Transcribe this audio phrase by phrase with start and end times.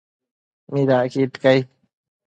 [0.73, 1.59] ¿midacquid cai?